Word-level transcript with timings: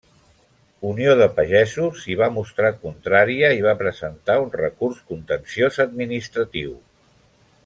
Unió 0.91 1.11
de 1.19 1.27
Pagesos 1.39 1.99
s'hi 2.05 2.15
va 2.23 2.31
mostrar 2.39 2.73
contrària 2.87 3.53
i 3.59 3.63
va 3.69 3.77
presentar 3.85 4.41
un 4.47 4.53
recurs 4.59 5.07
contenciós 5.13 5.83
administratiu. 5.91 6.79